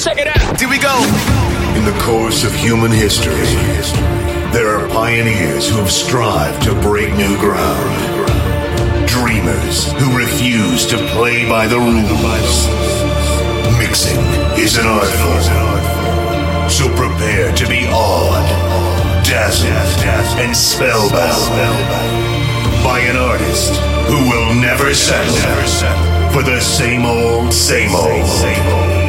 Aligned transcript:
Check 0.00 0.18
it 0.18 0.26
out. 0.26 0.58
Here 0.58 0.68
we 0.68 0.78
go. 0.78 0.94
In 1.78 1.84
the 1.84 1.96
course 2.02 2.44
of 2.44 2.52
human 2.54 2.90
history, 2.90 3.46
there 4.50 4.68
are 4.74 4.88
pioneers 4.88 5.68
who 5.68 5.76
have 5.76 5.90
strived 5.90 6.62
to 6.64 6.74
break 6.80 7.14
new 7.14 7.38
ground. 7.38 7.94
Dreamers 9.08 9.92
who 9.92 10.18
refuse 10.18 10.84
to 10.86 10.96
play 11.14 11.48
by 11.48 11.66
the 11.68 11.78
rules. 11.78 12.66
Mixing 13.78 14.18
is 14.58 14.76
an 14.76 14.86
art 14.86 15.08
form. 15.22 15.34
So 16.68 16.88
prepare 16.96 17.54
to 17.54 17.68
be 17.68 17.86
awed, 17.86 18.48
dazzled, 19.24 20.04
and 20.38 20.56
spellbound 20.56 21.54
by 22.82 22.98
an 23.00 23.16
artist 23.16 23.76
who 24.08 24.28
will 24.28 24.54
never 24.54 24.92
settle 24.92 25.34
for 26.32 26.42
the 26.42 26.60
same 26.60 27.04
old, 27.04 27.52
same 27.52 27.94
old. 27.94 29.03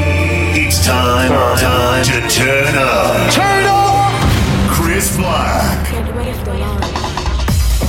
It's 0.58 0.86
time, 0.86 1.32
time 1.58 2.05
to 2.05 2.30
turn 2.34 2.76
up. 2.77 3.34
Turn 3.34 3.66
up. 3.68 4.72
Chris 4.72 5.18
Black. 5.18 5.91
Get 5.91 6.16
ready 6.16 6.31
for 6.31 6.45
the 6.45 6.54
launch. 6.54 6.84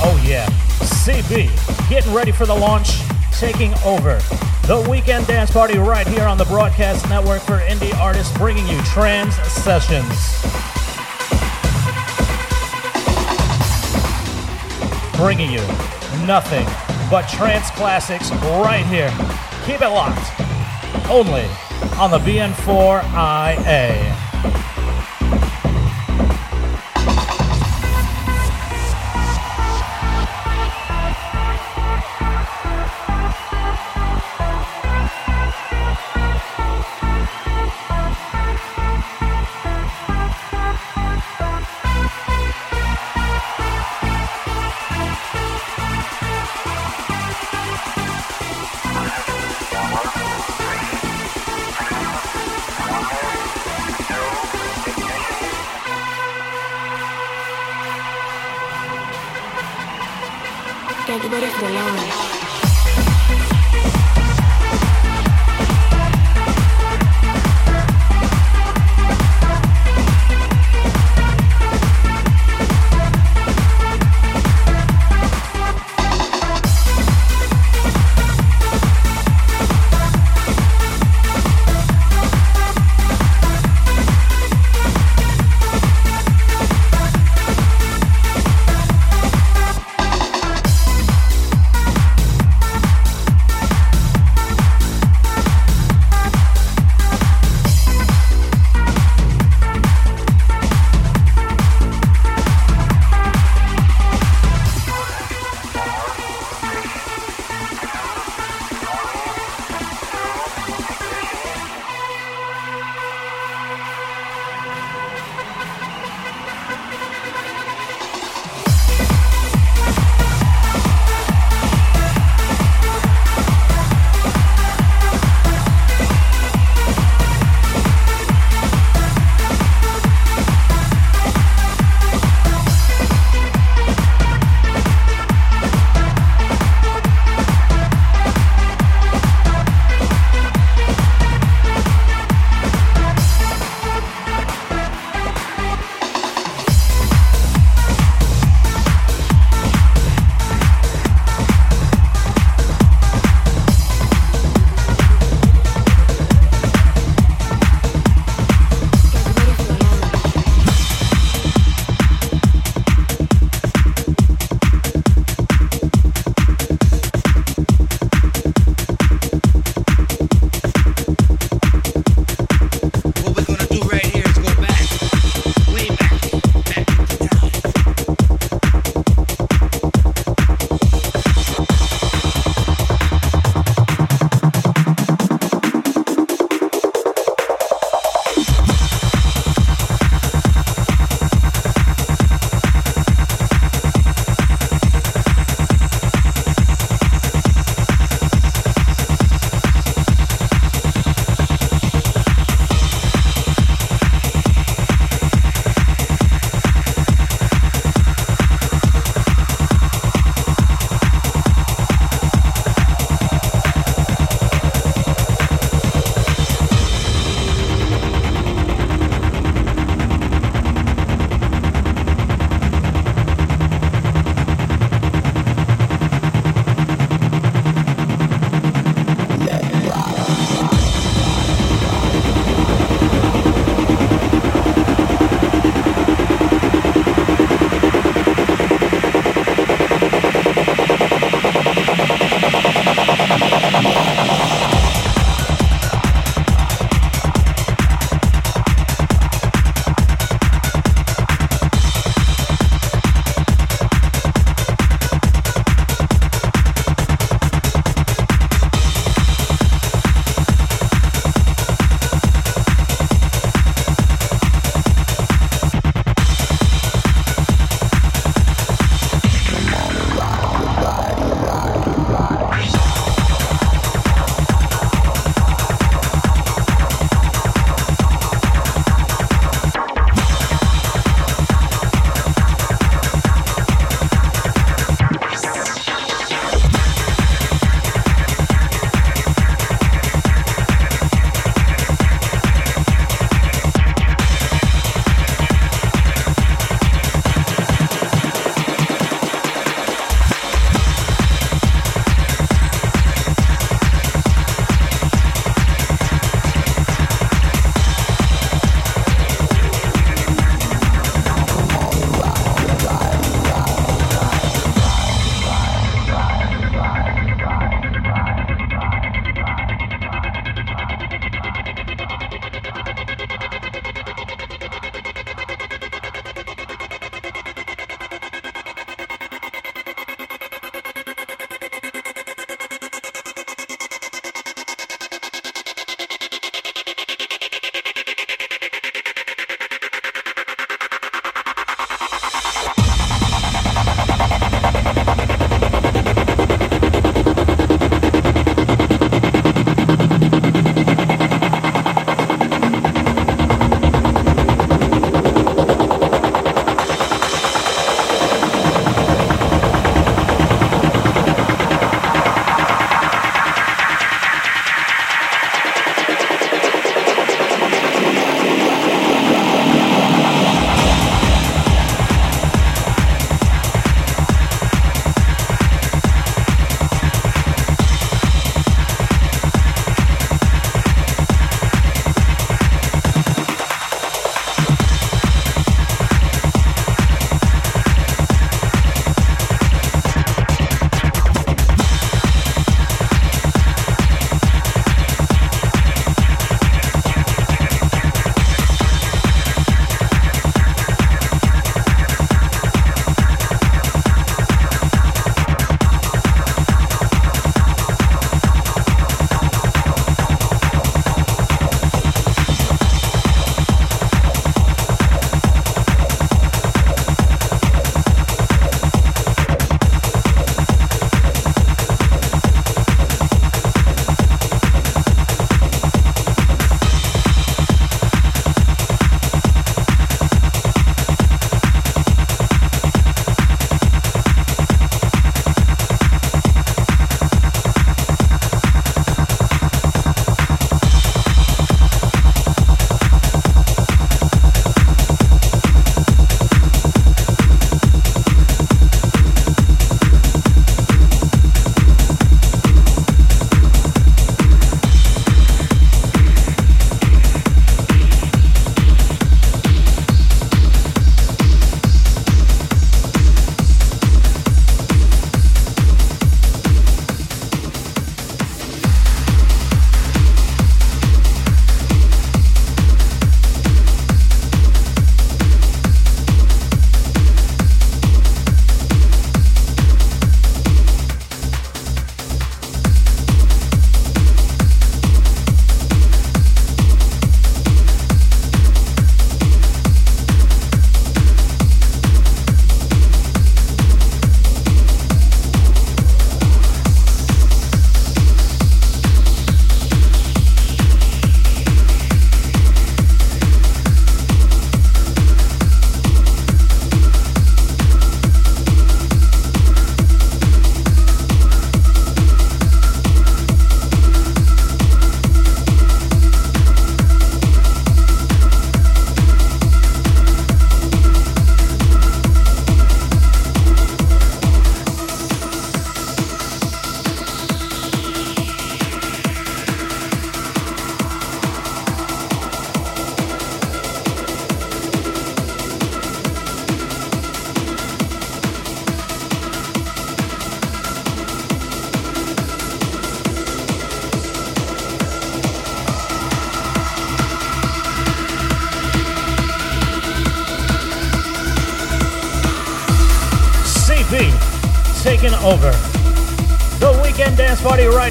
Oh 0.03 0.21
yeah, 0.27 0.45
CB, 0.81 1.89
getting 1.89 2.13
ready 2.13 2.33
for 2.33 2.45
the 2.45 2.53
launch, 2.53 2.99
taking 3.31 3.73
over. 3.85 4.19
The 4.67 4.85
weekend 4.91 5.27
dance 5.27 5.49
party 5.49 5.77
right 5.77 6.05
here 6.05 6.25
on 6.25 6.37
the 6.37 6.43
Broadcast 6.43 7.07
Network 7.07 7.41
for 7.41 7.59
indie 7.59 7.97
artists, 7.99 8.37
bringing 8.37 8.67
you 8.67 8.81
trance 8.81 9.35
sessions. 9.35 10.11
Bringing 15.15 15.51
you 15.51 15.65
nothing 16.27 16.65
but 17.09 17.29
trance 17.29 17.71
classics 17.71 18.29
right 18.59 18.85
here. 18.87 19.09
Keep 19.65 19.81
it 19.81 19.87
locked. 19.87 20.33
Only 21.09 21.47
on 21.97 22.11
the 22.11 22.19
BN4IA. 22.19 24.26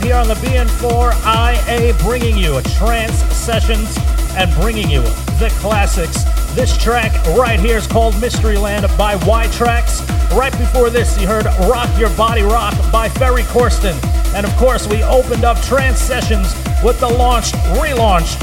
Here 0.07 0.15
on 0.15 0.29
the 0.29 0.35
BN4IA, 0.35 2.01
bringing 2.05 2.37
you 2.37 2.59
a 2.59 2.63
trance 2.63 3.17
sessions 3.35 3.93
and 4.37 4.55
bringing 4.55 4.89
you 4.89 5.03
the 5.41 5.53
classics. 5.59 6.23
This 6.55 6.79
track 6.79 7.13
right 7.37 7.59
here 7.59 7.77
is 7.77 7.89
called 7.89 8.15
Mysteryland 8.15 8.87
by 8.97 9.17
Y-Traxx. 9.17 10.37
Right 10.39 10.57
before 10.59 10.91
this, 10.91 11.21
you 11.21 11.27
heard 11.27 11.47
Rock 11.69 11.91
Your 11.99 12.11
Body 12.11 12.43
Rock 12.43 12.75
by 12.93 13.09
Ferry 13.09 13.43
Corsten. 13.43 14.01
And 14.33 14.47
of 14.47 14.57
course, 14.59 14.87
we 14.87 15.03
opened 15.03 15.45
up 15.45 15.61
trance 15.63 15.99
sessions 15.99 16.55
with 16.85 17.01
the 17.01 17.09
launch, 17.09 17.47
relaunch 17.81 18.39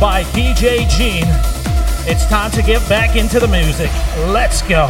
by 0.00 0.24
DJ 0.32 0.88
Gene. 0.88 1.28
It's 2.08 2.24
time 2.24 2.50
to 2.52 2.62
get 2.62 2.80
back 2.88 3.16
into 3.16 3.38
the 3.38 3.48
music. 3.48 3.90
Let's 4.28 4.62
go. 4.62 4.86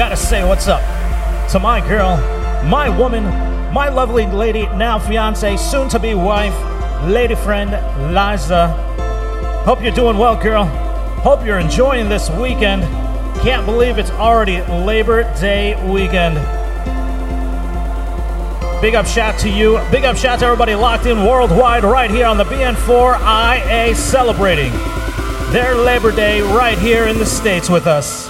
Gotta 0.00 0.16
say 0.16 0.42
what's 0.42 0.66
up 0.66 0.80
to 1.50 1.58
my 1.58 1.86
girl, 1.86 2.16
my 2.64 2.88
woman, 2.88 3.22
my 3.70 3.90
lovely 3.90 4.26
lady, 4.26 4.62
now 4.68 4.98
fiance, 4.98 5.58
soon 5.58 5.90
to 5.90 5.98
be 5.98 6.14
wife, 6.14 6.54
lady 7.04 7.34
friend, 7.34 7.72
Liza. 8.14 8.68
Hope 9.66 9.82
you're 9.82 9.92
doing 9.92 10.16
well, 10.16 10.42
girl. 10.42 10.64
Hope 10.64 11.44
you're 11.44 11.58
enjoying 11.58 12.08
this 12.08 12.30
weekend. 12.30 12.82
Can't 13.42 13.66
believe 13.66 13.98
it's 13.98 14.10
already 14.12 14.62
Labor 14.62 15.24
Day 15.38 15.74
weekend. 15.92 16.36
Big 18.80 18.94
up 18.94 19.04
shout 19.04 19.38
to 19.40 19.50
you. 19.50 19.86
Big 19.90 20.06
up 20.06 20.16
shout 20.16 20.38
to 20.38 20.46
everybody 20.46 20.74
locked 20.74 21.04
in 21.04 21.26
worldwide 21.26 21.84
right 21.84 22.10
here 22.10 22.24
on 22.24 22.38
the 22.38 22.44
BN4IA 22.44 23.94
celebrating 23.94 24.72
their 25.52 25.74
Labor 25.74 26.10
Day 26.10 26.40
right 26.40 26.78
here 26.78 27.04
in 27.04 27.18
the 27.18 27.26
States 27.26 27.68
with 27.68 27.86
us. 27.86 28.29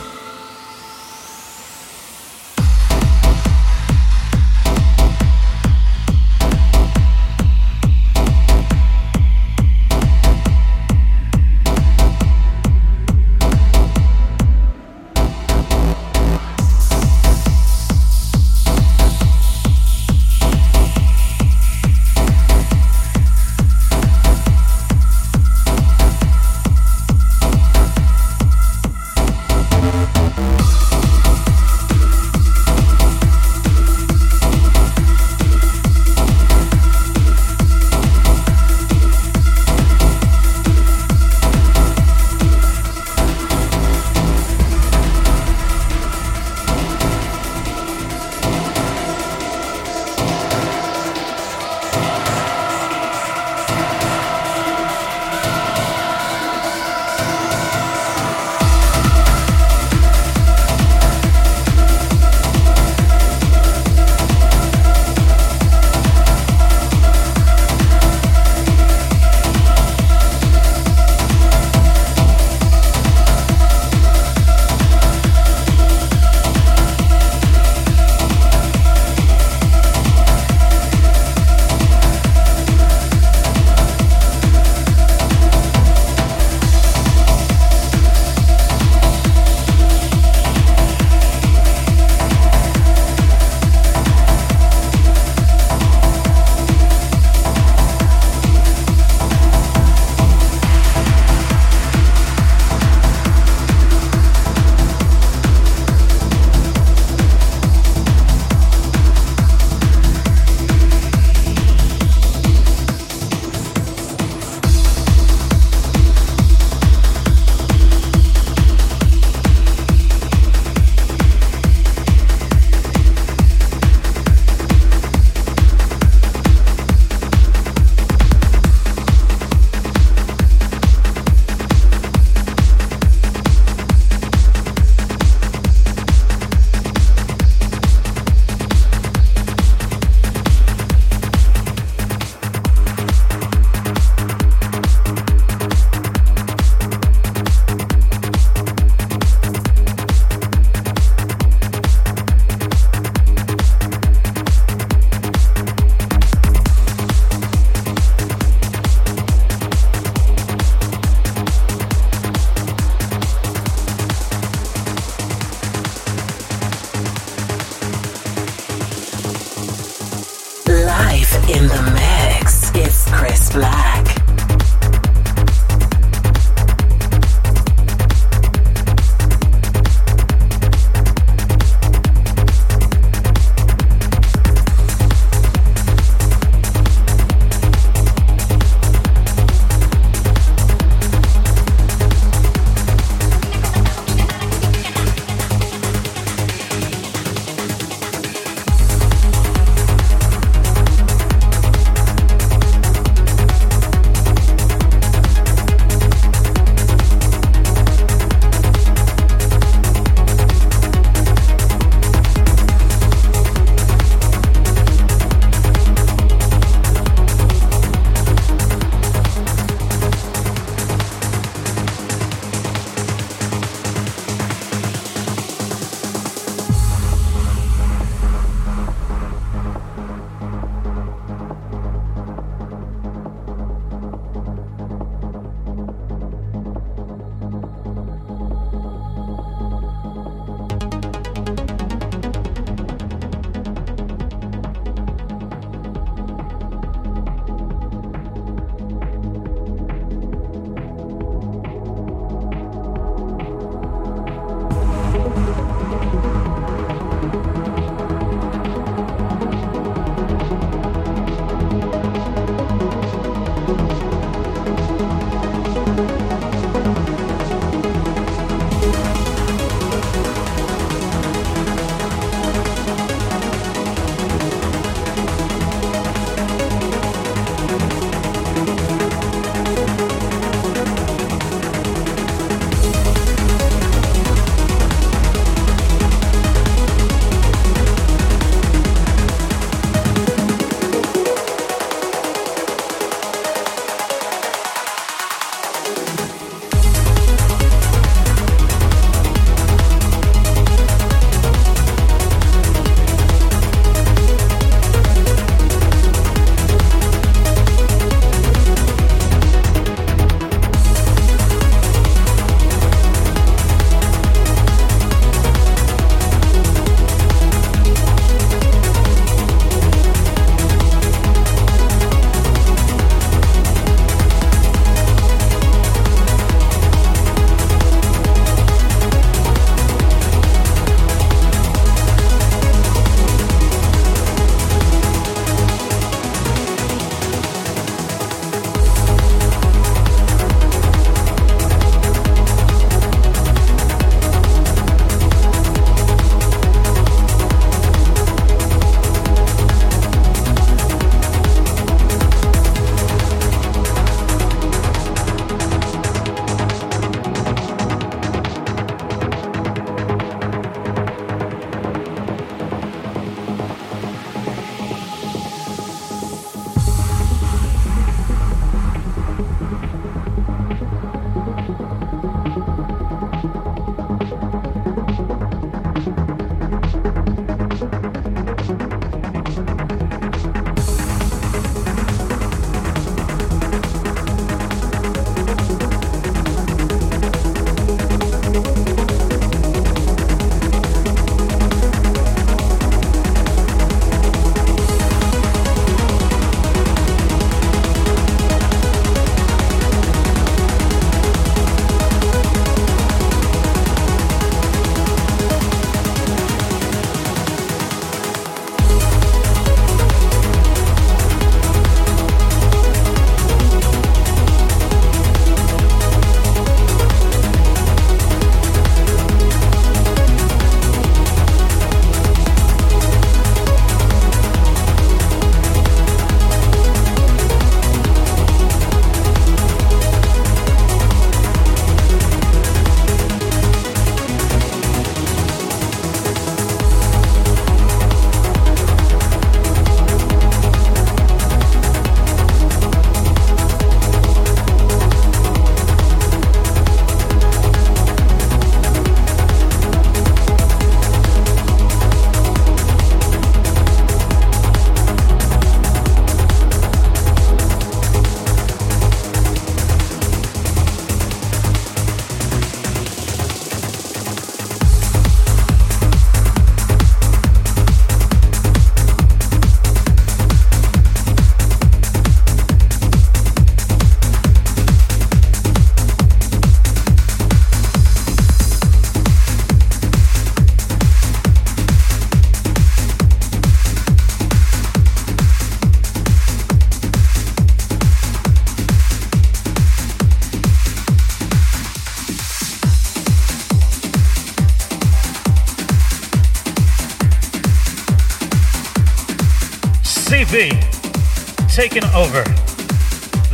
Taking 501.80 502.04
over 502.12 502.44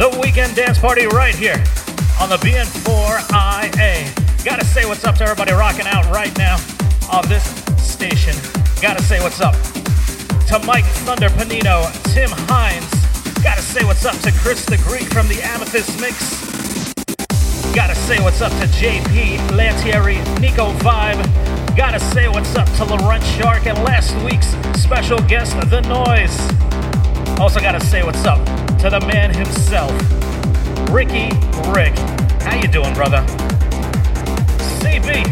the 0.03 0.19
weekend 0.21 0.53
dance 0.57 0.81
party 0.81 1.07
right 1.07 1.37
here 1.37 1.63
on 2.21 2.29
the 2.29 2.37
BN4IA. 2.43 4.45
Gotta 4.45 4.65
say 4.65 4.85
what's 4.85 5.05
up 5.05 5.15
to 5.19 5.23
everybody 5.23 5.53
rocking 5.53 5.87
out 5.87 6.05
right 6.07 6.37
now 6.37 6.57
on 7.13 7.23
this 7.29 7.45
station. 7.79 8.35
Gotta 8.83 9.01
say 9.01 9.23
what's 9.23 9.41
up 9.41 9.55
to 10.49 10.59
Mike 10.67 10.85
Thunder 11.07 11.29
Panino, 11.29 11.87
Tim 12.13 12.29
Hines. 12.51 12.91
Gotta 13.45 13.63
say 13.63 13.85
what's 13.85 14.05
up 14.05 14.19
to 14.23 14.33
Chris 14.33 14.67
the 14.67 14.79
Greek 14.79 15.07
from 15.13 15.29
the 15.29 15.41
Amethyst 15.41 16.01
Mix. 16.01 16.19
Gotta 17.77 17.95
say 17.95 18.21
what's 18.21 18.41
up 18.41 18.51
to 18.51 18.67
JP 18.75 19.39
Lantieri, 19.55 20.19
Nico 20.41 20.73
Vibe. 20.79 21.77
Gotta 21.77 22.01
say 22.01 22.27
what's 22.27 22.57
up 22.57 22.69
to 22.73 22.87
Laurent 22.87 23.23
Shark 23.23 23.67
and 23.67 23.79
last 23.85 24.17
week's 24.25 24.49
special 24.83 25.21
guest, 25.29 25.55
The 25.71 25.81
Noise. 25.83 26.56
Also 27.39 27.61
gotta 27.61 27.85
say 27.85 28.03
what's 28.03 28.25
up 28.25 28.43
to 28.79 28.89
the 28.89 28.99
man 29.07 29.31
himself, 29.33 29.93
Ricky 30.91 31.29
Rick. 31.71 31.97
How 32.41 32.57
you 32.57 32.67
doing, 32.67 32.95
brother? 32.95 33.23
CB 34.81 35.25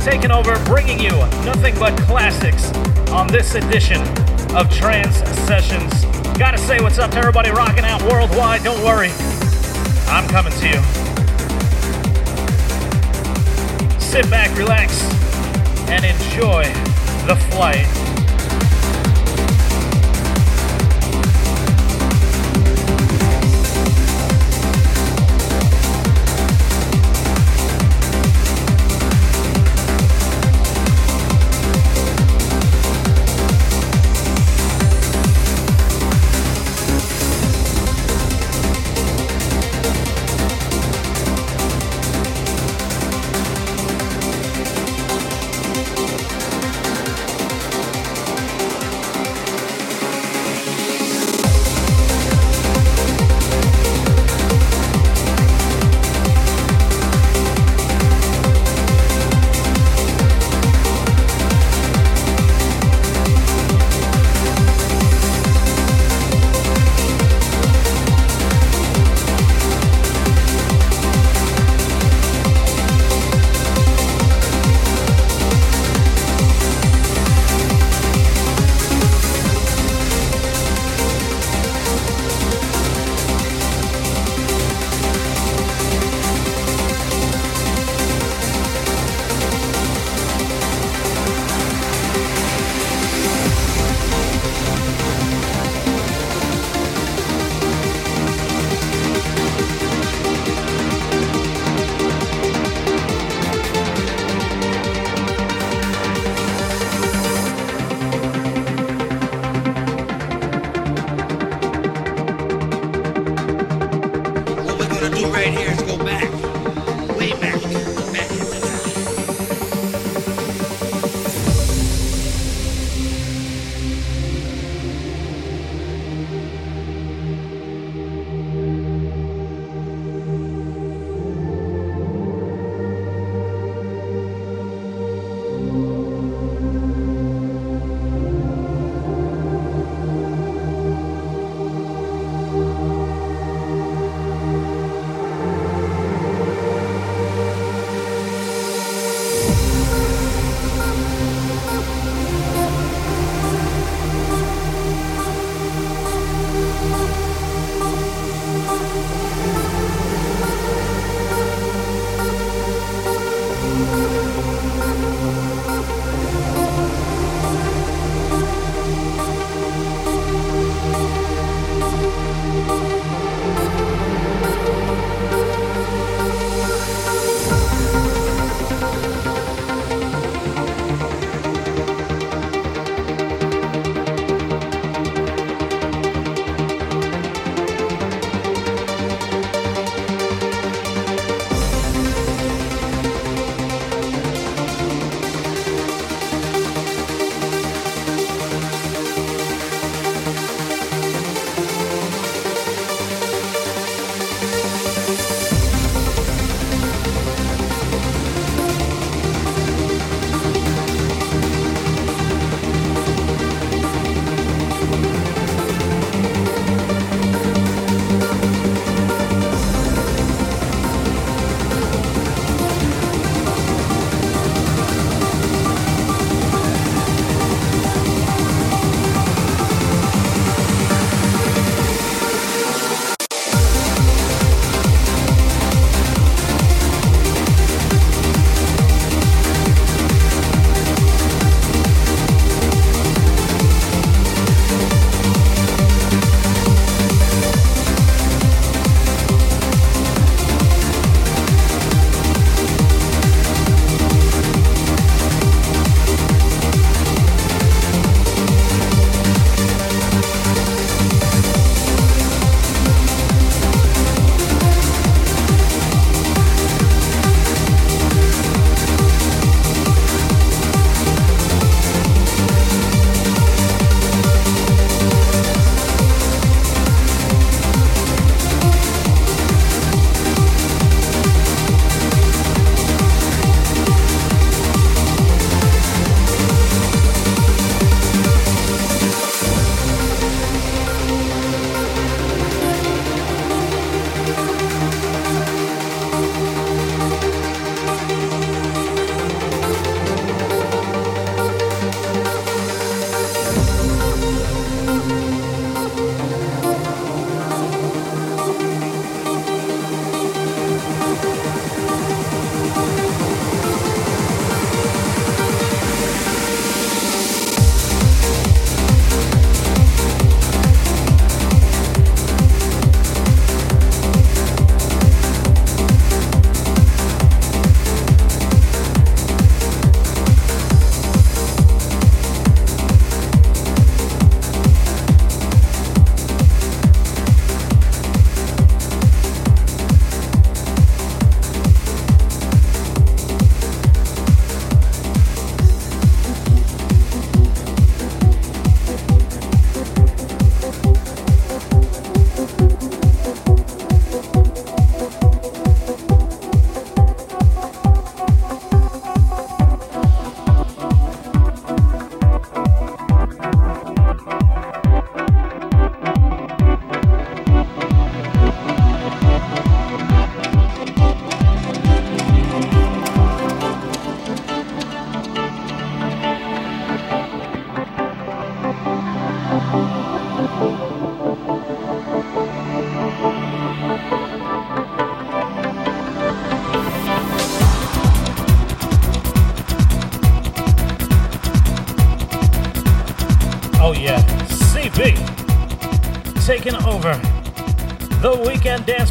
taking 0.00 0.32
over, 0.32 0.58
bringing 0.64 0.98
you 0.98 1.10
nothing 1.46 1.78
but 1.78 1.96
classics 2.00 2.72
on 3.10 3.28
this 3.28 3.54
edition 3.54 4.00
of 4.56 4.68
Trance 4.74 5.18
Sessions. 5.46 6.04
Gotta 6.36 6.58
say 6.58 6.80
what's 6.80 6.98
up 6.98 7.12
to 7.12 7.18
everybody 7.18 7.50
rocking 7.50 7.84
out 7.84 8.02
worldwide. 8.02 8.64
Don't 8.64 8.82
worry, 8.82 9.12
I'm 10.08 10.28
coming 10.28 10.52
to 10.52 10.66
you. 10.66 10.80
Sit 14.00 14.28
back, 14.30 14.56
relax, 14.58 15.00
and 15.88 16.04
enjoy 16.04 16.64
the 17.26 17.36
flight. 17.50 17.86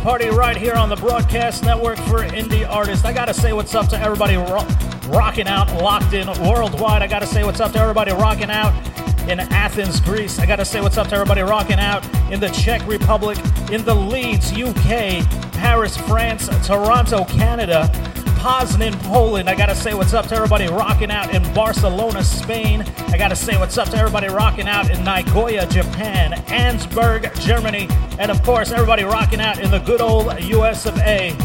Party 0.06 0.30
right 0.30 0.56
here 0.56 0.76
on 0.76 0.88
the 0.88 0.96
broadcast 0.96 1.64
network 1.64 1.98
for 1.98 2.20
indie 2.20 2.64
artists. 2.70 3.04
I 3.04 3.12
gotta 3.12 3.34
say 3.34 3.54
what's 3.54 3.74
up 3.74 3.88
to 3.88 4.00
everybody 4.00 4.36
ro- 4.36 4.68
rocking 5.08 5.48
out, 5.48 5.82
locked 5.82 6.14
in 6.14 6.28
worldwide. 6.48 7.02
I 7.02 7.08
gotta 7.08 7.26
say 7.26 7.44
what's 7.44 7.60
up 7.60 7.72
to 7.72 7.80
everybody 7.80 8.12
rocking 8.12 8.52
out 8.52 8.72
in 9.28 9.40
Athens, 9.40 10.00
Greece. 10.00 10.38
I 10.38 10.46
gotta 10.46 10.64
say 10.64 10.80
what's 10.80 11.00
up 11.00 11.08
to 11.08 11.16
everybody 11.16 11.42
rocking 11.42 11.80
out 11.80 12.06
in 12.32 12.40
the 12.40 12.50
Czech 12.50 12.86
Republic, 12.86 13.40
in 13.72 13.84
the 13.84 13.96
Leeds, 13.96 14.52
UK, 14.52 15.26
Paris, 15.54 15.98
France, 15.98 16.50
Toronto, 16.68 17.26
Canada. 17.26 17.90
Poznan, 18.46 18.94
Poland. 19.02 19.50
I 19.50 19.56
gotta 19.56 19.74
say 19.74 19.96
what's 19.96 20.14
up 20.14 20.28
to 20.28 20.36
everybody 20.36 20.68
rocking 20.68 21.10
out 21.10 21.34
in 21.34 21.42
Barcelona, 21.56 22.24
Spain. 22.24 22.84
I 23.08 23.18
gotta 23.18 23.36
say 23.36 23.58
what's 23.58 23.76
up 23.80 23.90
to 23.90 23.98
everybody 23.98 24.28
rocking 24.28 24.68
out 24.68 24.92
in 24.92 25.04
Nagoya, 25.04 25.66
Japan, 25.66 26.34
Ansburg, 26.46 27.24
Germany, 27.42 27.88
and 28.20 28.30
of 28.30 28.44
course 28.44 28.72
everybody 28.72 29.04
rocking 29.04 29.42
out 29.42 29.58
in 29.58 29.72
the 29.72 29.80
good 29.80 30.00
old 30.00 30.40
US 30.44 30.86
of 30.86 30.96
A. 31.00 31.36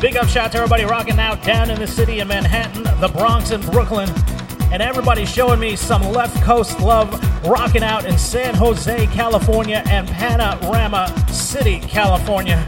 Big 0.00 0.16
up 0.16 0.28
shout 0.28 0.52
to 0.52 0.56
everybody 0.56 0.86
rocking 0.86 1.18
out 1.18 1.42
down 1.42 1.68
in 1.68 1.78
the 1.78 1.86
city 1.86 2.20
in 2.20 2.28
Manhattan, 2.28 2.84
the 3.02 3.08
Bronx, 3.08 3.50
and 3.50 3.62
Brooklyn. 3.66 4.08
And 4.72 4.80
everybody 4.80 5.26
showing 5.26 5.60
me 5.60 5.76
some 5.76 6.00
left 6.10 6.42
coast 6.42 6.80
love 6.80 7.12
rocking 7.44 7.82
out 7.82 8.06
in 8.06 8.16
San 8.16 8.54
Jose, 8.54 9.08
California, 9.08 9.82
and 9.90 10.08
Panorama 10.08 11.12
City, 11.28 11.80
California. 11.80 12.66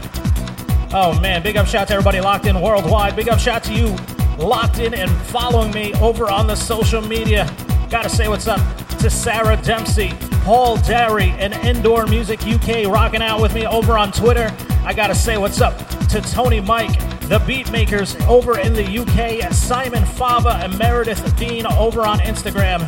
Oh 0.95 1.19
man, 1.19 1.41
big 1.41 1.57
up 1.57 1.65
shout 1.65 1.87
to 1.87 1.95
everybody 1.95 2.21
locked 2.21 2.45
in 2.45 2.61
worldwide. 2.61 3.15
Big 3.15 3.27
up 3.27 3.39
shout 3.39 3.63
to 3.63 3.73
you 3.73 3.95
locked 4.37 4.77
in 4.77 4.93
and 4.93 5.09
following 5.27 5.71
me 5.71 5.91
over 5.95 6.29
on 6.29 6.45
the 6.45 6.55
social 6.55 7.01
media. 7.01 7.51
Gotta 7.89 8.09
say 8.09 8.27
what's 8.27 8.47
up 8.47 8.61
to 8.99 9.09
Sarah 9.09 9.57
Dempsey, 9.57 10.13
Paul 10.43 10.77
Derry, 10.77 11.31
and 11.39 11.51
Indoor 11.65 12.05
Music 12.05 12.45
UK 12.45 12.85
rocking 12.85 13.23
out 13.23 13.41
with 13.41 13.55
me 13.55 13.65
over 13.65 13.97
on 13.97 14.11
Twitter. 14.11 14.55
I 14.85 14.93
gotta 14.93 15.15
say 15.15 15.37
what's 15.37 15.61
up 15.61 15.75
to 16.09 16.21
Tony 16.21 16.59
Mike, 16.59 16.99
the 17.21 17.39
Beatmakers 17.39 18.23
over 18.27 18.59
in 18.59 18.73
the 18.73 18.85
UK, 18.85 19.51
Simon 19.51 20.05
Fava, 20.05 20.59
and 20.61 20.77
Meredith 20.77 21.35
Dean 21.37 21.65
over 21.65 22.01
on 22.01 22.19
Instagram. 22.19 22.81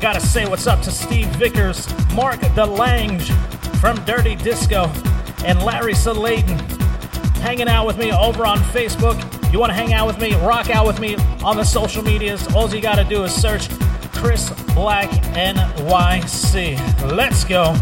Gotta 0.00 0.20
say 0.20 0.48
what's 0.48 0.66
up 0.66 0.80
to 0.84 0.90
Steve 0.90 1.26
Vickers, 1.36 1.86
Mark 2.14 2.40
DeLange 2.56 3.28
from 3.78 4.02
Dirty 4.06 4.36
Disco, 4.36 4.90
and 5.44 5.62
Larry 5.62 5.94
Saladen 5.94 6.58
hanging 7.40 7.68
out 7.68 7.86
with 7.86 7.98
me 7.98 8.12
over 8.12 8.46
on 8.46 8.58
Facebook. 8.58 9.18
You 9.52 9.58
want 9.58 9.70
to 9.70 9.74
hang 9.74 9.92
out 9.92 10.06
with 10.06 10.20
me, 10.20 10.34
rock 10.44 10.70
out 10.70 10.86
with 10.86 11.00
me 11.00 11.16
on 11.42 11.56
the 11.56 11.64
social 11.64 12.02
medias? 12.02 12.46
All 12.54 12.68
you 12.72 12.80
got 12.80 12.96
to 12.96 13.04
do 13.04 13.24
is 13.24 13.32
search 13.32 13.68
Chris 14.12 14.50
Black 14.74 15.08
NYC. 15.34 16.76
Let's 17.16 17.44
go. 17.44 17.74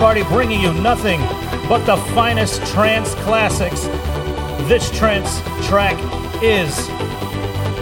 Party 0.00 0.22
bringing 0.22 0.62
you 0.62 0.72
nothing 0.72 1.20
but 1.68 1.84
the 1.84 1.98
finest 2.14 2.64
trance 2.72 3.14
classics. 3.16 3.82
This 4.66 4.90
trance 4.90 5.42
track 5.68 5.94
is 6.42 6.74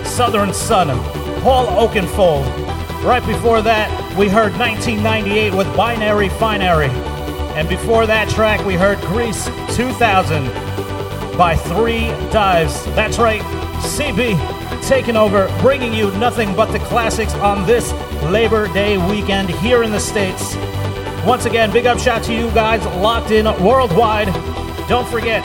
Southern 0.04 0.52
Sun, 0.52 0.88
Paul 1.42 1.68
Oakenfold. 1.68 2.44
Right 3.04 3.24
before 3.24 3.62
that, 3.62 3.88
we 4.18 4.28
heard 4.28 4.52
1998 4.58 5.54
with 5.54 5.68
Binary 5.76 6.28
Finary. 6.28 6.88
And 7.56 7.68
before 7.68 8.04
that 8.06 8.28
track, 8.28 8.66
we 8.66 8.74
heard 8.74 8.98
Greece 9.02 9.44
2000 9.76 10.46
by 11.38 11.54
Three 11.54 12.08
Drives. 12.32 12.84
That's 12.96 13.18
right, 13.18 13.42
CB 13.80 14.34
taking 14.88 15.14
over, 15.14 15.46
bringing 15.60 15.94
you 15.94 16.10
nothing 16.18 16.52
but 16.56 16.72
the 16.72 16.80
classics 16.80 17.34
on 17.34 17.64
this 17.64 17.92
Labor 18.24 18.66
Day 18.72 18.98
weekend 18.98 19.50
here 19.50 19.84
in 19.84 19.92
the 19.92 20.00
States. 20.00 20.56
Once 21.28 21.44
again, 21.44 21.70
big 21.70 21.84
up 21.84 21.98
shout 21.98 22.22
to 22.22 22.32
you 22.32 22.50
guys 22.52 22.82
locked 23.02 23.30
in 23.32 23.44
worldwide. 23.62 24.28
Don't 24.88 25.06
forget, 25.08 25.44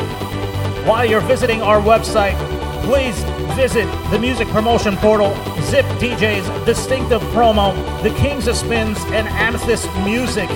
while 0.87 1.05
you're 1.05 1.19
visiting 1.19 1.61
our 1.61 1.81
website, 1.81 2.37
please 2.85 3.21
visit 3.57 3.85
the 4.09 4.17
music 4.17 4.47
promotion 4.47 4.95
portal, 4.95 5.35
Zip 5.63 5.85
DJ's 5.99 6.65
distinctive 6.65 7.21
promo, 7.33 7.73
The 8.01 8.11
Kings 8.11 8.47
of 8.47 8.55
Spins, 8.55 8.97
and 9.07 9.27
Amethyst 9.27 9.93
Music. 10.05 10.47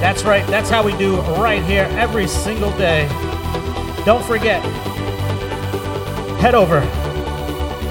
That's 0.00 0.24
right, 0.24 0.46
that's 0.46 0.70
how 0.70 0.82
we 0.82 0.96
do 0.96 1.20
right 1.32 1.62
here 1.62 1.86
every 1.98 2.26
single 2.26 2.70
day. 2.78 3.06
Don't 4.06 4.24
forget, 4.24 4.64
head 6.40 6.54
over 6.54 6.80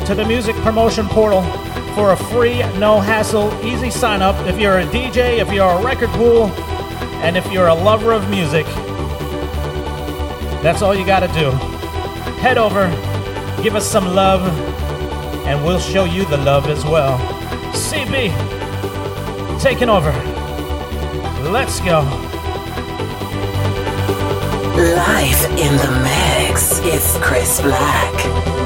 to 0.08 0.16
the 0.16 0.26
music 0.26 0.56
promotion 0.56 1.06
portal 1.10 1.44
for 1.94 2.14
a 2.14 2.18
free, 2.18 2.58
no 2.80 3.00
hassle, 3.00 3.54
easy 3.64 3.92
sign 3.92 4.24
up 4.24 4.36
if 4.48 4.60
you're 4.60 4.80
a 4.80 4.86
DJ, 4.86 5.38
if 5.38 5.54
you're 5.54 5.70
a 5.70 5.84
record 5.84 6.10
pool, 6.10 6.52
and 7.22 7.38
if 7.38 7.52
you're 7.52 7.68
a 7.68 7.74
lover 7.74 8.12
of 8.12 8.30
music. 8.30 8.66
That's 10.64 10.82
all 10.82 10.96
you 10.96 11.06
gotta 11.06 11.28
do. 11.28 11.52
Head 12.42 12.58
over, 12.58 12.90
give 13.64 13.76
us 13.76 13.88
some 13.88 14.16
love, 14.16 14.42
and 15.46 15.64
we'll 15.64 15.80
show 15.80 16.06
you 16.06 16.26
the 16.26 16.38
love 16.38 16.68
as 16.68 16.84
well. 16.86 17.18
CB, 17.74 18.32
taking 19.62 19.90
over. 19.90 20.12
Let's 21.50 21.80
go. 21.82 22.02
Life 24.96 25.46
in 25.52 25.78
the 25.78 25.92
mix, 26.04 26.80
it's 26.84 27.18
Chris 27.18 27.62
Black. 27.62 28.61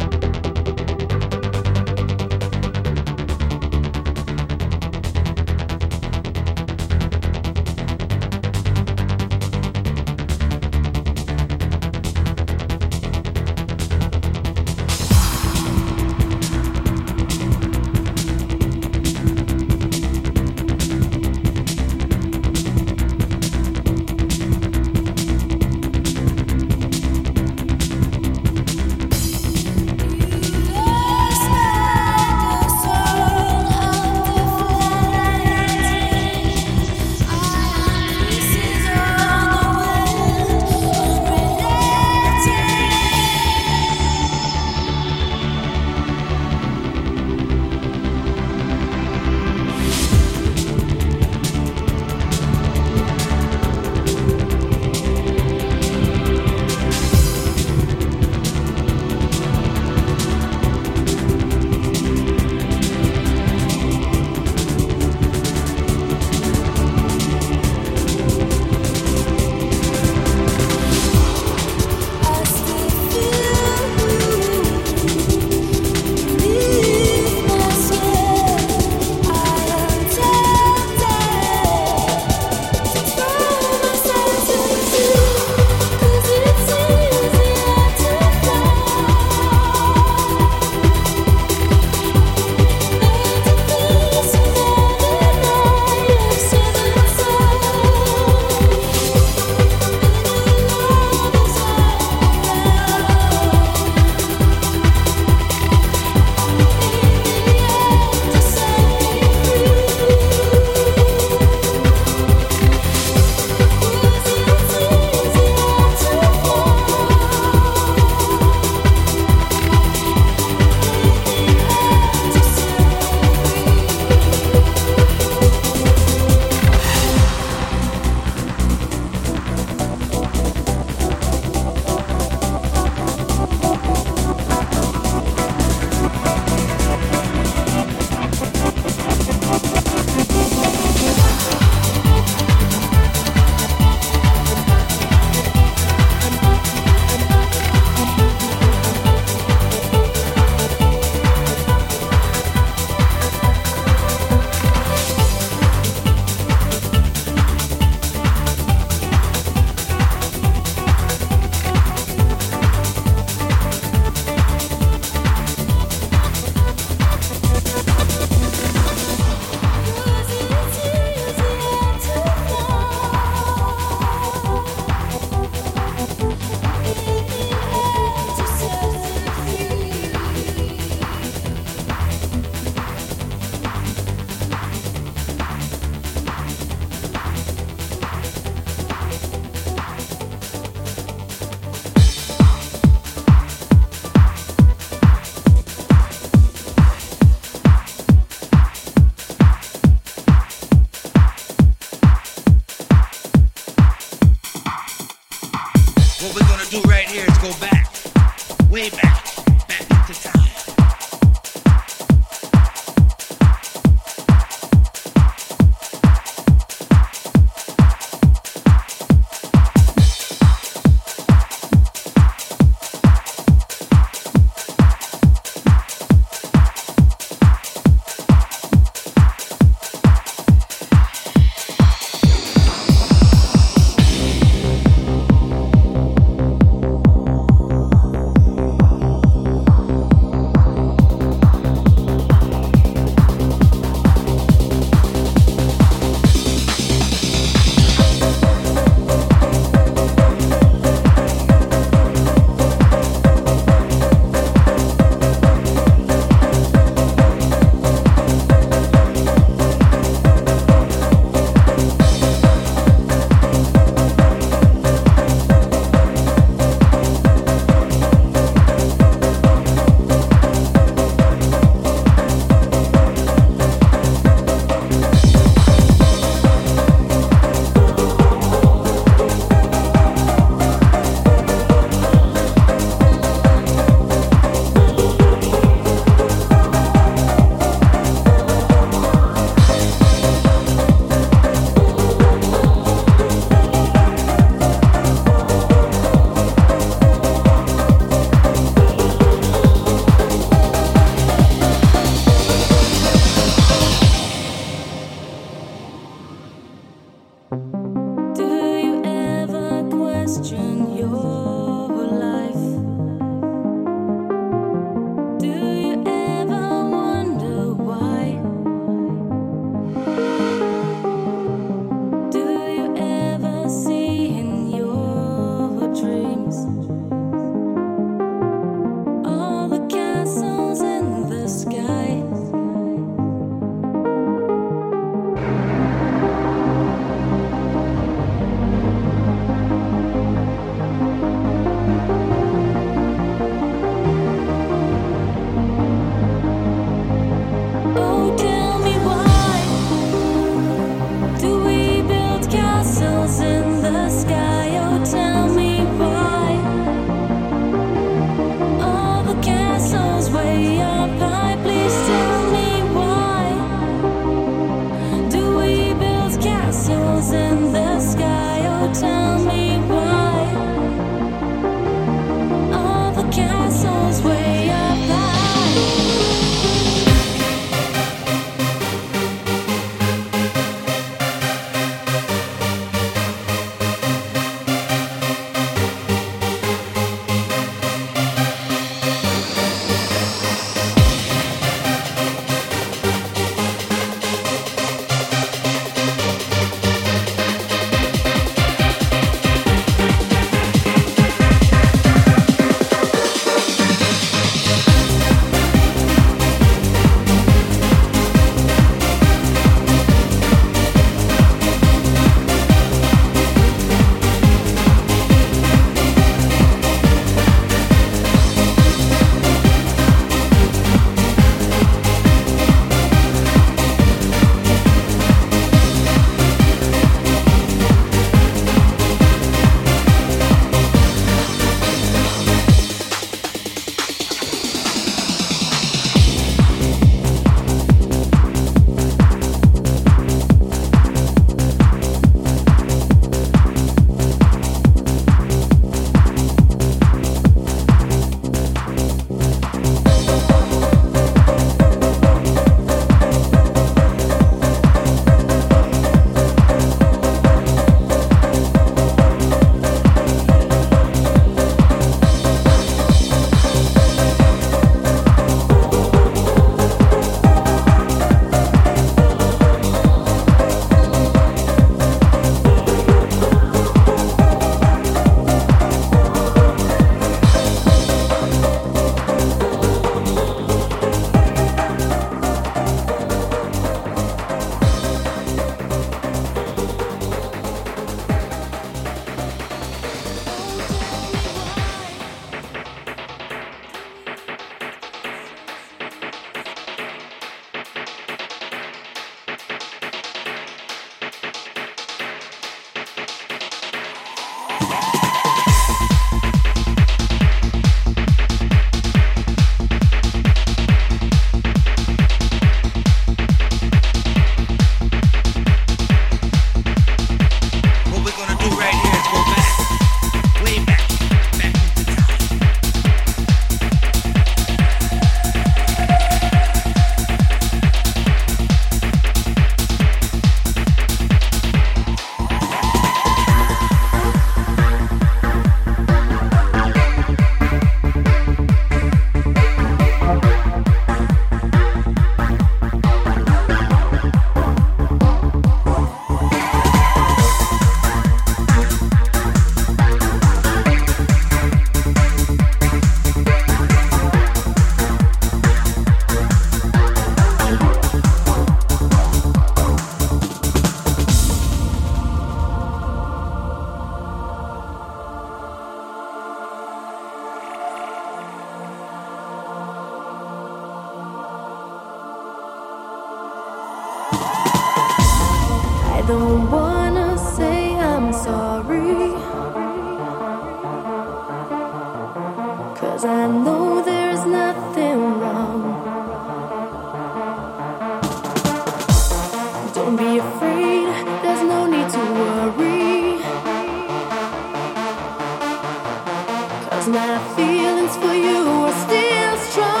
Cause 597.01 597.09
my 597.09 597.55
feelings 597.55 598.15
for 598.17 598.31
you 598.31 598.59
are 598.85 599.07
still 599.07 599.57
strong. 599.71 600.00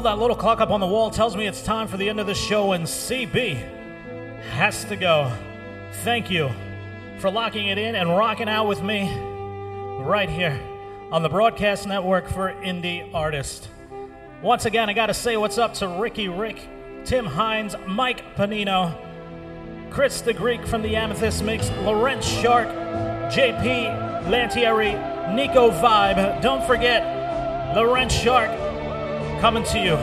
Well, 0.00 0.16
that 0.16 0.18
little 0.22 0.34
clock 0.34 0.62
up 0.62 0.70
on 0.70 0.80
the 0.80 0.86
wall 0.86 1.10
tells 1.10 1.36
me 1.36 1.46
it's 1.46 1.60
time 1.60 1.86
for 1.86 1.98
the 1.98 2.08
end 2.08 2.20
of 2.20 2.26
the 2.26 2.34
show, 2.34 2.72
and 2.72 2.86
CB 2.86 3.56
has 4.52 4.82
to 4.86 4.96
go. 4.96 5.30
Thank 6.04 6.30
you 6.30 6.50
for 7.18 7.30
locking 7.30 7.66
it 7.66 7.76
in 7.76 7.94
and 7.94 8.08
rocking 8.08 8.48
out 8.48 8.66
with 8.66 8.82
me 8.82 9.14
right 9.98 10.30
here 10.30 10.58
on 11.12 11.22
the 11.22 11.28
broadcast 11.28 11.86
network 11.86 12.30
for 12.30 12.50
indie 12.62 13.12
artists. 13.12 13.68
Once 14.40 14.64
again, 14.64 14.88
I 14.88 14.94
got 14.94 15.08
to 15.08 15.12
say 15.12 15.36
what's 15.36 15.58
up 15.58 15.74
to 15.74 15.88
Ricky 15.88 16.28
Rick, 16.28 16.66
Tim 17.04 17.26
Hines, 17.26 17.76
Mike 17.86 18.24
Panino, 18.36 18.96
Chris 19.90 20.22
the 20.22 20.32
Greek 20.32 20.66
from 20.66 20.80
the 20.80 20.96
Amethyst 20.96 21.44
Mix, 21.44 21.68
Lorenz 21.82 22.26
Shark, 22.26 22.68
JP 23.30 24.24
Lantieri, 24.30 25.34
Nico 25.34 25.70
Vibe. 25.70 26.40
Don't 26.40 26.66
forget, 26.66 27.76
Lorenz 27.76 28.14
Shark 28.14 28.69
coming 29.40 29.64
to 29.64 29.78
you 29.78 29.94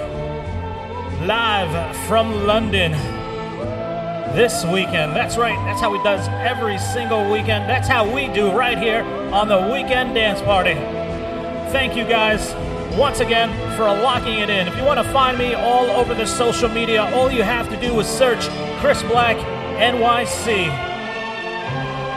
live 1.28 1.96
from 2.08 2.48
London 2.48 2.92
this 4.36 4.66
weekend. 4.66 5.16
That's 5.16 5.38
right, 5.38 5.56
that's 5.68 5.80
how 5.80 5.94
he 5.94 6.02
does 6.02 6.28
every 6.30 6.80
single 6.80 7.30
weekend. 7.32 7.70
That's 7.70 7.88
how 7.88 8.12
we 8.12 8.30
do 8.30 8.52
right 8.52 8.80
here 8.80 9.04
on 9.32 9.48
the 9.48 9.72
Weekend 9.72 10.16
Dance 10.16 10.42
Party. 10.42 10.74
Thank 11.72 11.96
you 11.96 12.04
guys 12.04 12.52
once 12.98 13.20
again 13.20 13.52
for 13.78 13.84
locking 13.84 14.40
it 14.40 14.50
in. 14.50 14.68
If 14.68 14.76
you 14.76 14.84
want 14.84 14.98
to 15.06 15.14
find 15.14 15.38
me 15.38 15.54
all 15.54 15.86
over 15.92 16.16
the 16.16 16.26
social 16.26 16.68
media, 16.68 17.04
all 17.14 17.30
you 17.30 17.44
have 17.44 17.70
to 17.70 17.80
do 17.80 18.00
is 18.00 18.08
search 18.08 18.48
Chris 18.80 19.04
Black 19.04 19.38
NYC. 19.78 20.66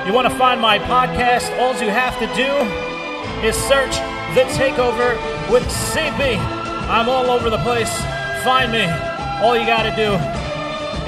You 0.06 0.14
want 0.14 0.26
to 0.26 0.34
find 0.38 0.58
my 0.58 0.78
podcast, 0.78 1.54
all 1.60 1.74
you 1.82 1.90
have 1.90 2.18
to 2.18 2.26
do 2.34 3.46
is 3.46 3.54
search 3.56 3.96
The 4.34 4.44
Takeover 4.56 5.18
with 5.50 5.64
CB. 5.64 6.59
I'm 6.90 7.08
all 7.08 7.30
over 7.30 7.50
the 7.50 7.58
place. 7.58 7.88
Find 8.42 8.72
me. 8.72 8.82
All 9.40 9.56
you 9.56 9.64
got 9.64 9.84
to 9.84 9.94
do 9.94 10.14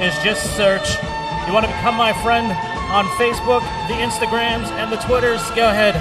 is 0.01 0.15
just 0.23 0.55
search. 0.55 0.95
You 1.45 1.51
want 1.51 1.65
to 1.65 1.71
become 1.73 1.95
my 1.95 2.13
friend 2.23 2.53
on 2.89 3.03
Facebook, 3.19 3.59
the 3.89 3.95
Instagrams, 3.95 4.71
and 4.79 4.89
the 4.89 4.97
Twitters? 4.97 5.41
Go 5.51 5.67
ahead. 5.67 5.93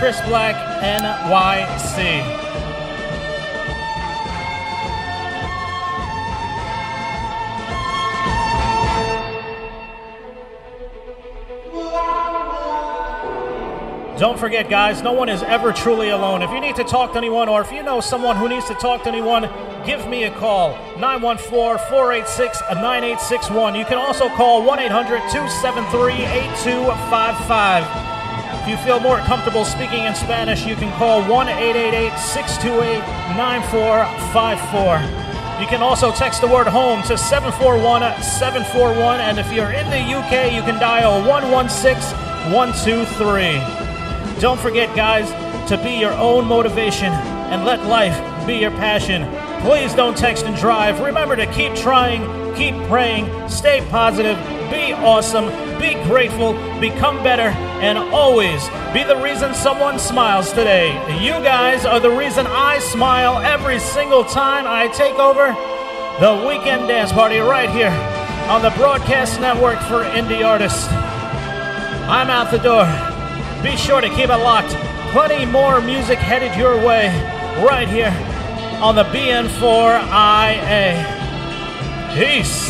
Chris 0.00 0.18
Black 0.22 0.56
NYC. 0.80 2.37
Don't 14.18 14.36
forget, 14.36 14.68
guys, 14.68 15.00
no 15.00 15.12
one 15.12 15.28
is 15.28 15.44
ever 15.44 15.72
truly 15.72 16.08
alone. 16.08 16.42
If 16.42 16.50
you 16.50 16.60
need 16.60 16.74
to 16.74 16.82
talk 16.82 17.12
to 17.12 17.18
anyone 17.18 17.48
or 17.48 17.60
if 17.60 17.70
you 17.70 17.84
know 17.84 18.00
someone 18.00 18.34
who 18.34 18.48
needs 18.48 18.66
to 18.66 18.74
talk 18.74 19.04
to 19.04 19.08
anyone, 19.08 19.48
give 19.86 20.08
me 20.08 20.24
a 20.24 20.30
call 20.32 20.72
914 20.98 21.78
486 21.88 22.60
9861. 22.62 23.76
You 23.76 23.84
can 23.84 23.96
also 23.96 24.28
call 24.30 24.64
1 24.64 24.78
800 24.80 25.20
273 25.30 26.12
8255. 26.58 28.60
If 28.60 28.68
you 28.68 28.76
feel 28.78 28.98
more 28.98 29.18
comfortable 29.18 29.64
speaking 29.64 30.02
in 30.02 30.16
Spanish, 30.16 30.66
you 30.66 30.74
can 30.74 30.92
call 30.98 31.22
1 31.22 31.48
888 31.48 32.18
628 32.18 32.98
9454. 33.38 35.62
You 35.62 35.68
can 35.70 35.80
also 35.80 36.10
text 36.10 36.40
the 36.40 36.48
word 36.48 36.66
home 36.66 37.04
to 37.04 37.16
741 37.16 38.02
741. 38.20 39.20
And 39.20 39.38
if 39.38 39.52
you're 39.52 39.70
in 39.70 39.88
the 39.90 40.02
UK, 40.02 40.50
you 40.50 40.62
can 40.62 40.80
dial 40.80 41.22
116 41.22 42.18
123. 42.50 43.87
Don't 44.40 44.60
forget, 44.60 44.94
guys, 44.94 45.28
to 45.68 45.76
be 45.82 45.98
your 45.98 46.12
own 46.12 46.46
motivation 46.46 47.12
and 47.12 47.64
let 47.64 47.84
life 47.86 48.46
be 48.46 48.54
your 48.54 48.70
passion. 48.70 49.26
Please 49.62 49.92
don't 49.94 50.16
text 50.16 50.44
and 50.44 50.56
drive. 50.56 51.00
Remember 51.00 51.34
to 51.34 51.46
keep 51.52 51.74
trying, 51.74 52.22
keep 52.54 52.74
praying, 52.88 53.26
stay 53.48 53.84
positive, 53.90 54.36
be 54.70 54.92
awesome, 54.92 55.46
be 55.80 55.94
grateful, 56.04 56.52
become 56.78 57.20
better, 57.24 57.48
and 57.80 57.98
always 57.98 58.68
be 58.94 59.02
the 59.02 59.16
reason 59.16 59.54
someone 59.54 59.98
smiles 59.98 60.50
today. 60.50 60.92
You 61.20 61.32
guys 61.42 61.84
are 61.84 61.98
the 61.98 62.10
reason 62.10 62.46
I 62.46 62.78
smile 62.78 63.38
every 63.38 63.80
single 63.80 64.24
time 64.24 64.66
I 64.68 64.86
take 64.88 65.18
over 65.18 65.48
the 66.20 66.46
weekend 66.46 66.86
dance 66.86 67.12
party 67.12 67.38
right 67.38 67.70
here 67.70 67.90
on 68.48 68.62
the 68.62 68.70
broadcast 68.70 69.40
network 69.40 69.78
for 69.80 70.04
indie 70.04 70.46
artists. 70.46 70.86
I'm 72.08 72.30
out 72.30 72.50
the 72.50 72.58
door. 72.58 73.07
Be 73.62 73.76
sure 73.76 74.00
to 74.00 74.08
keep 74.08 74.30
it 74.30 74.36
locked. 74.36 74.74
Plenty 75.12 75.44
more 75.44 75.80
music 75.80 76.18
headed 76.18 76.56
your 76.56 76.76
way 76.76 77.08
right 77.64 77.88
here 77.88 78.12
on 78.80 78.94
the 78.94 79.04
BN4IA. 79.04 81.16
Peace. 82.14 82.68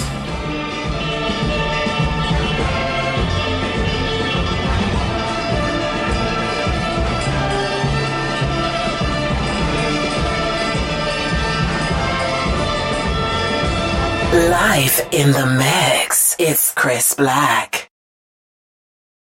Live 14.32 15.08
in 15.12 15.32
the 15.32 15.46
mix. 15.46 16.36
It's 16.38 16.72
Chris 16.72 17.14
Black. 17.14 17.87